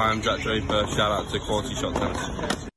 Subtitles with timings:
[0.00, 0.86] I'm Jack Draper.
[0.86, 2.68] Shout out to Quality Shot Tennis.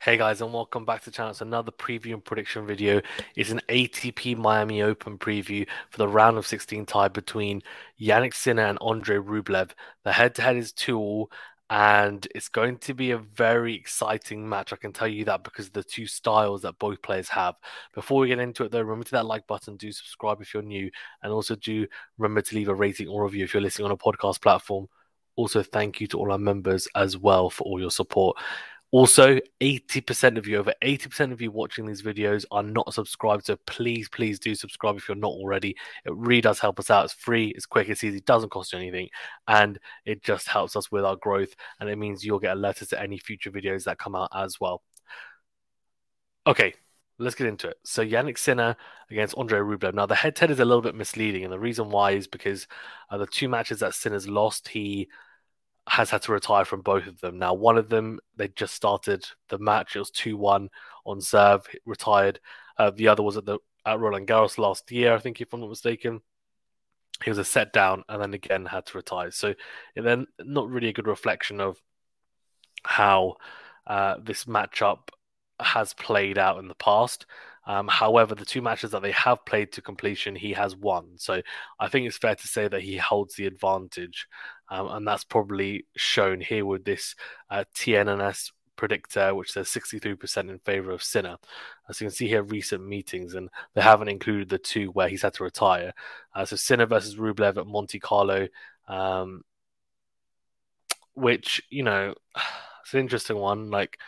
[0.00, 1.32] Hey guys, and welcome back to the channel.
[1.32, 3.00] It's another preview and prediction video.
[3.34, 7.62] It's an ATP Miami Open preview for the round of 16 tie between
[8.00, 9.72] Jannik Sinner and Andrey Rublev.
[10.04, 11.32] The head-to-head is two all,
[11.68, 14.72] and it's going to be a very exciting match.
[14.72, 17.56] I can tell you that because of the two styles that both players have.
[17.92, 20.62] Before we get into it, though, remember to that like button, do subscribe if you're
[20.62, 20.92] new,
[21.24, 21.88] and also do
[22.18, 24.86] remember to leave a rating or review if you're listening on a podcast platform.
[25.38, 28.36] Also, thank you to all our members as well for all your support.
[28.90, 33.46] Also, 80% of you, over 80% of you watching these videos are not subscribed.
[33.46, 35.76] So please, please do subscribe if you're not already.
[36.04, 37.04] It really does help us out.
[37.04, 39.10] It's free, it's quick, it's easy, it doesn't cost you anything.
[39.46, 41.54] And it just helps us with our growth.
[41.78, 44.82] And it means you'll get alerted to any future videos that come out as well.
[46.48, 46.74] Okay,
[47.20, 47.76] let's get into it.
[47.84, 48.76] So Jannik Sinner
[49.08, 49.94] against Andrey Rublev.
[49.94, 52.66] Now the head-to-head is a little bit misleading, and the reason why is because
[53.10, 55.08] uh, the two matches that Sinner's lost, he
[55.88, 57.38] has had to retire from both of them.
[57.38, 59.96] Now, one of them, they just started the match.
[59.96, 60.68] It was 2 1
[61.06, 62.40] on serve, retired.
[62.76, 65.60] Uh, the other was at the at Roland Garros last year, I think, if I'm
[65.60, 66.20] not mistaken.
[67.24, 69.30] He was a set down and then again had to retire.
[69.30, 69.54] So,
[69.96, 71.80] then not really a good reflection of
[72.84, 73.36] how
[73.86, 75.08] uh, this matchup
[75.60, 77.26] has played out in the past.
[77.68, 81.10] Um, however, the two matches that they have played to completion, he has won.
[81.16, 81.42] So
[81.78, 84.26] I think it's fair to say that he holds the advantage.
[84.70, 87.14] Um, and that's probably shown here with this
[87.50, 91.36] uh, TNS predictor, which says 63% in favor of Sinner.
[91.90, 95.22] As you can see here, recent meetings, and they haven't included the two where he's
[95.22, 95.92] had to retire.
[96.34, 98.48] Uh, so Sinner versus Rublev at Monte Carlo,
[98.88, 99.42] um,
[101.12, 102.14] which, you know,
[102.82, 103.70] it's an interesting one.
[103.70, 103.98] Like,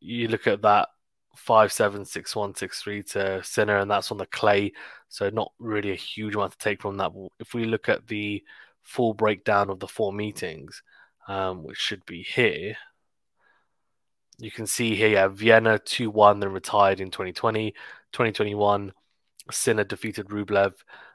[0.00, 0.88] you look at that
[1.36, 4.72] five seven six one six three to Sinner, and that's on the clay,
[5.08, 7.12] so not really a huge amount to take from that.
[7.38, 8.42] If we look at the
[8.82, 10.82] full breakdown of the four meetings,
[11.28, 12.76] um, which should be here,
[14.38, 17.72] you can see here, yeah, Vienna two one, then retired in 2020,
[18.12, 18.92] 2021.
[19.50, 20.74] Sinner defeated Rublev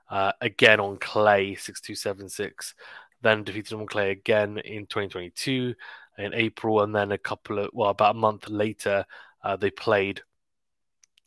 [0.09, 2.75] uh, again on clay six two seven six,
[3.21, 5.73] then defeated on clay again in 2022
[6.17, 9.05] in April, and then a couple of well about a month later
[9.44, 10.22] uh, they played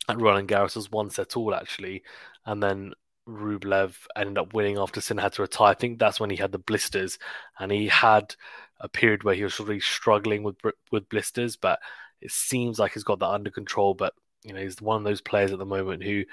[0.07, 2.03] at Roland Garros as one set all actually,
[2.45, 2.93] and then
[3.27, 5.71] Rublev ended up winning after Sin had to retire.
[5.71, 7.17] I think that's when he had the blisters,
[7.59, 8.35] and he had
[8.79, 10.57] a period where he was really struggling with
[10.91, 11.79] with blisters, but
[12.21, 13.93] it seems like he's got that under control.
[13.93, 16.23] But you know, he's one of those players at the moment who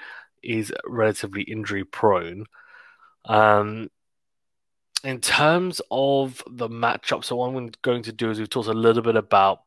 [0.43, 2.45] is relatively injury prone.
[3.25, 3.89] Um,
[5.03, 8.73] in terms of the matchup, so what I'm going to do is we've talked a
[8.73, 9.61] little bit about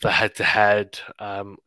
[0.00, 0.98] the head to head,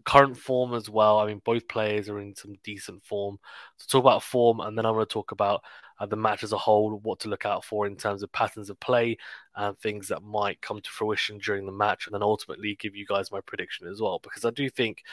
[0.06, 1.20] current form as well.
[1.20, 3.40] I mean, both players are in some decent form.
[3.78, 5.64] So talk about form, and then I'm going to talk about
[6.00, 8.70] uh, the match as a whole, what to look out for in terms of patterns
[8.70, 9.18] of play
[9.56, 13.06] and things that might come to fruition during the match, and then ultimately give you
[13.06, 15.04] guys my prediction as well, because I do think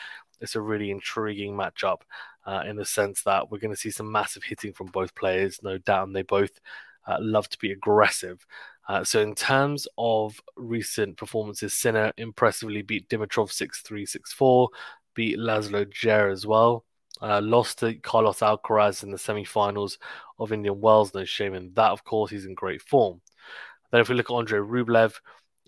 [0.41, 2.03] it's a really intriguing matchup
[2.47, 5.61] uh, in the sense that we're going to see some massive hitting from both players,
[5.63, 6.59] no doubt, and they both
[7.07, 8.47] uh, love to be aggressive.
[8.89, 14.69] Uh, so in terms of recent performances, Sinner impressively beat Dimitrov 6-3, 6-4,
[15.15, 16.85] beat Laslo Djere as well.
[17.21, 19.99] Uh, lost to Carlos Alcaraz in the semi-finals
[20.39, 21.13] of Indian Wells.
[21.13, 22.31] No shame in that, of course.
[22.31, 23.21] He's in great form.
[23.91, 25.15] Then if we look at Andrey Rublev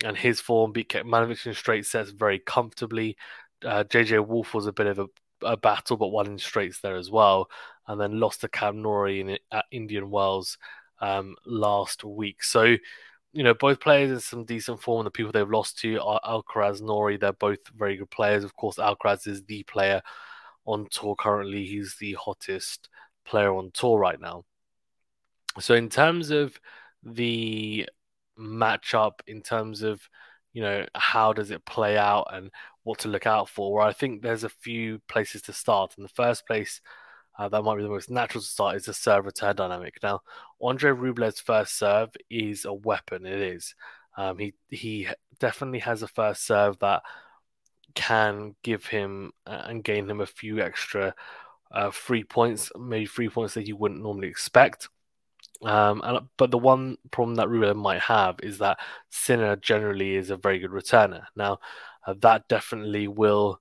[0.03, 3.17] and his form, beat Kecmanovic in straight sets very comfortably.
[3.63, 5.07] Uh, JJ Wolf was a bit of a,
[5.43, 7.49] a, battle, but won in straights there as well.
[7.87, 10.57] And then lost to Cam Norrie in, at Indian Wells
[11.01, 12.43] um, last week.
[12.43, 12.77] So
[13.33, 15.03] you know, both players in some decent form.
[15.05, 17.17] The people they've lost to are Alcaraz, Norrie.
[17.17, 18.43] They're both very good players.
[18.43, 20.01] Of course, Alcaraz is the player
[20.65, 21.65] on tour currently.
[21.65, 22.89] He's the hottest
[23.25, 24.43] player on tour right now.
[25.59, 26.59] So, in terms of
[27.03, 27.87] the
[28.37, 30.01] matchup, in terms of
[30.53, 32.51] you know how does it play out and
[32.83, 35.95] what to look out for, well, I think there's a few places to start.
[35.97, 36.81] In the first place,
[37.41, 39.97] uh, that might be the most natural to start is the serve return dynamic.
[40.03, 40.21] Now,
[40.61, 43.25] Andrey Rublev's first serve is a weapon.
[43.25, 43.73] It is.
[44.15, 45.07] Um, he he
[45.39, 47.01] definitely has a first serve that
[47.95, 51.15] can give him uh, and gain him a few extra
[51.71, 54.89] uh, free points, maybe free points that you wouldn't normally expect.
[55.63, 58.77] Um, and, but the one problem that Rublev might have is that
[59.09, 61.23] Sinner generally is a very good returner.
[61.35, 61.57] Now,
[62.05, 63.59] uh, that definitely will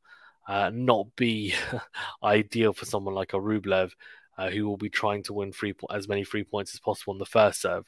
[0.49, 1.55] uh, not be
[2.25, 3.93] ideal for someone like a Rublev,
[4.39, 7.19] uh, who will be trying to win po- as many free points as possible on
[7.19, 7.85] the first serve.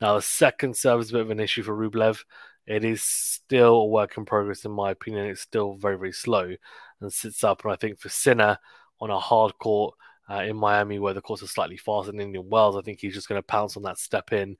[0.00, 2.24] Now, the second serve is a bit of an issue for Rublev.
[2.66, 5.26] It is still a work in progress, in my opinion.
[5.26, 6.54] It's still very, very slow
[7.00, 7.64] and sits up.
[7.64, 8.58] And I think for Sinner
[9.00, 9.94] on a hard court
[10.30, 13.14] uh, in Miami, where the courts are slightly faster than Indian Wells, I think he's
[13.14, 14.56] just going to pounce on that step in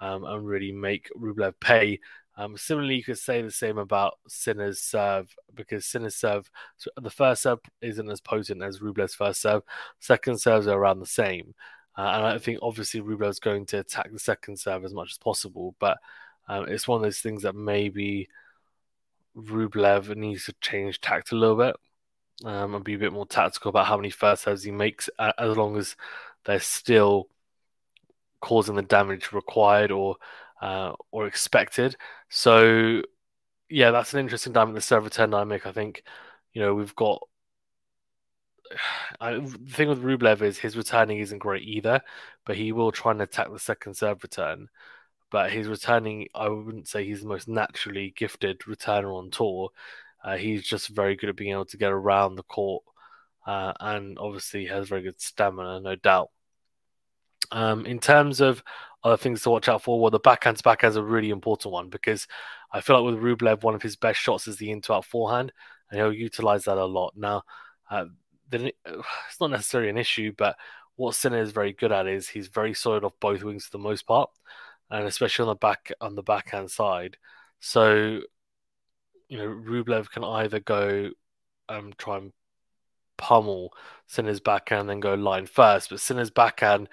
[0.00, 2.00] um, and really make Rublev pay.
[2.40, 6.50] Um, similarly, you could say the same about Sinner's serve because Sinner's serve,
[6.98, 9.62] the first serve isn't as potent as Rublev's first serve.
[9.98, 11.54] Second serves are around the same.
[11.98, 15.18] Uh, and I think obviously Rublev's going to attack the second serve as much as
[15.18, 15.98] possible, but
[16.48, 18.30] um, it's one of those things that maybe
[19.36, 21.76] Rublev needs to change tact a little bit
[22.46, 25.56] um, and be a bit more tactical about how many first serves he makes, as
[25.58, 25.94] long as
[26.46, 27.28] they're still
[28.40, 30.16] causing the damage required or
[30.60, 31.96] uh, or expected.
[32.28, 33.02] So
[33.68, 34.76] yeah, that's an interesting dynamic.
[34.76, 35.66] The serve return dynamic.
[35.66, 36.02] I think
[36.52, 37.22] you know we've got.
[39.20, 42.00] I, the thing with Rublev is his returning isn't great either,
[42.46, 44.68] but he will try and attack the second serve return.
[45.30, 49.70] But his returning, I wouldn't say he's the most naturally gifted returner on tour.
[50.24, 52.82] Uh, he's just very good at being able to get around the court,
[53.46, 56.30] uh, and obviously has very good stamina, no doubt.
[57.52, 58.62] Um, in terms of
[59.02, 61.72] other things to watch out for, well, the backhand to backhand is a really important
[61.72, 62.26] one because
[62.72, 65.52] I feel like with Rublev, one of his best shots is the into out forehand,
[65.90, 67.14] and he'll utilize that a lot.
[67.16, 67.42] Now,
[67.90, 68.06] uh,
[68.48, 70.56] then it's not necessarily an issue, but
[70.96, 73.82] what Sinner is very good at is he's very solid off both wings for the
[73.82, 74.30] most part,
[74.90, 77.16] and especially on the back on the backhand side.
[77.60, 78.20] So,
[79.28, 81.10] you know, Rublev can either go
[81.68, 82.32] um try and
[83.16, 83.72] pummel
[84.06, 86.88] Sinner's backhand, and then go line first, but Sinner's backhand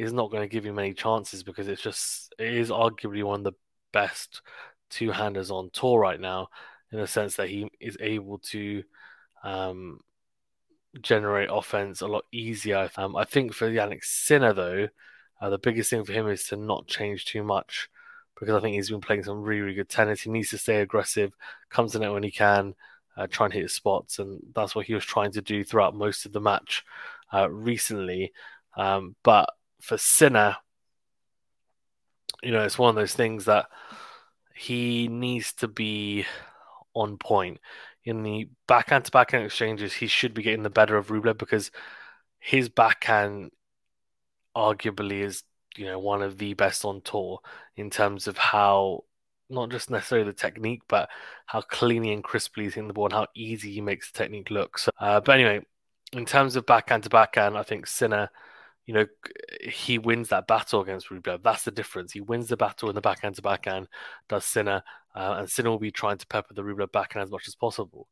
[0.00, 3.40] is not going to give you many chances because it's just it is arguably one
[3.40, 3.58] of the
[3.92, 4.42] best
[4.88, 6.48] two handers on tour right now
[6.90, 8.82] in the sense that he is able to
[9.44, 10.00] um,
[11.00, 12.90] generate offense a lot easier.
[12.96, 14.88] Um, I think for Jannik Sinner though,
[15.40, 17.88] uh, the biggest thing for him is to not change too much
[18.38, 20.22] because I think he's been playing some really, really good tennis.
[20.22, 21.32] He needs to stay aggressive,
[21.68, 22.74] comes to net when he can,
[23.16, 25.94] uh, try and hit his spots, and that's what he was trying to do throughout
[25.94, 26.84] most of the match
[27.34, 28.32] uh, recently.
[28.76, 30.56] Um, but for Sinner,
[32.42, 33.66] you know, it's one of those things that
[34.54, 36.26] he needs to be
[36.94, 37.60] on point.
[38.04, 41.70] In the backhand to backhand exchanges, he should be getting the better of Rublev because
[42.38, 43.50] his backhand
[44.56, 45.42] arguably is,
[45.76, 47.40] you know, one of the best on tour
[47.76, 49.04] in terms of how
[49.50, 51.08] not just necessarily the technique, but
[51.46, 54.50] how cleanly and crisply he's hitting the ball and how easy he makes the technique
[54.50, 54.78] look.
[54.78, 55.60] So, uh, but anyway,
[56.12, 58.30] in terms of backhand to backhand, I think Sinner
[58.90, 59.06] you know,
[59.62, 61.44] he wins that battle against Rublev.
[61.44, 62.10] That's the difference.
[62.10, 63.86] He wins the battle in the backhand to backhand,
[64.28, 64.82] does Sinner,
[65.14, 68.08] uh, and Sinner will be trying to pepper the Rublev backhand as much as possible.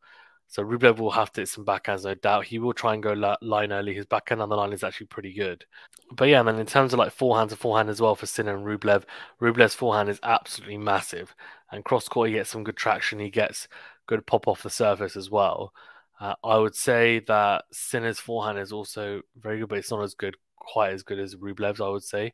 [0.47, 2.45] So Rublev will have to hit some backhands, no doubt.
[2.45, 3.93] He will try and go line early.
[3.93, 5.65] His backhand on the line is actually pretty good.
[6.13, 8.57] But yeah, and then in terms of like forehand to forehand as well for Sinner
[8.57, 9.03] and Rublev,
[9.43, 11.35] Rublev's forehand is absolutely massive.
[11.73, 13.19] And cross court, he gets some good traction.
[13.19, 13.67] He gets
[14.07, 15.73] good pop off the surface as well.
[16.21, 20.15] Uh, I would say that Sinner's forehand is also very good, but it's not as
[20.15, 20.37] good
[20.69, 22.33] quite as good as Rublev's, I would say.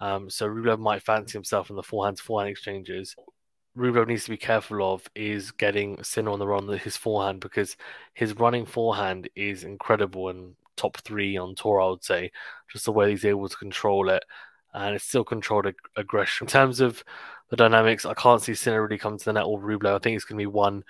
[0.00, 3.16] Um, so Rublev might fancy himself in the forehand forehand exchanges.
[3.76, 7.40] Rublev needs to be careful of is getting Sinner on the run with his forehand
[7.40, 7.76] because
[8.14, 12.30] his running forehand is incredible and top three on tour, I would say.
[12.72, 14.24] Just the way he's able to control it,
[14.74, 16.46] and it's still controlled ag- aggression.
[16.46, 17.04] In terms of
[17.50, 19.94] the dynamics, I can't see Sinner really come to the net or Rublev.
[19.94, 20.84] I think it's going to be won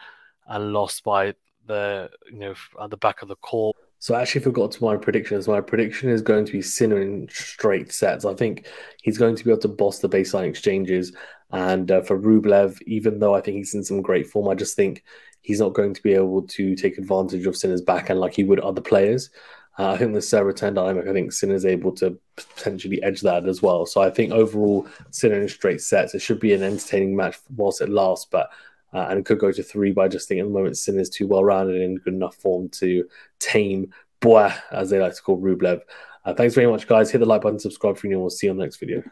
[0.46, 1.34] and lost by
[1.66, 3.76] the you know at the back of the court.
[3.98, 5.48] So I actually forgot to my predictions.
[5.48, 8.24] My prediction is going to be Sinner in straight sets.
[8.24, 8.66] I think
[9.02, 11.12] he's going to be able to boss the baseline exchanges.
[11.50, 14.76] And uh, for Rublev, even though I think he's in some great form, I just
[14.76, 15.02] think
[15.42, 18.60] he's not going to be able to take advantage of Sinner's backhand like he would
[18.60, 19.30] other players.
[19.78, 23.46] Uh, I think the serve return dynamic, I think Sinner's able to potentially edge that
[23.46, 23.86] as well.
[23.86, 27.80] So I think overall, Sinner in straight sets, it should be an entertaining match whilst
[27.80, 28.26] it lasts.
[28.30, 28.50] But
[28.92, 29.92] uh, and could go to three.
[29.92, 32.14] But I just think at the moment Sin is too well rounded and in good
[32.14, 33.04] enough form to
[33.38, 35.80] tame Bois, as they like to call Rublev.
[36.24, 37.10] Uh, thanks very much, guys.
[37.10, 39.02] Hit the like button, subscribe for you, and we'll see you on the next video.